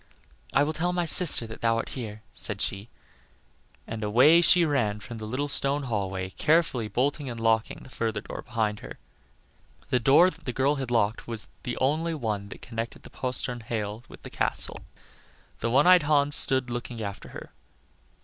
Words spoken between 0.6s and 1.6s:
will tell my sister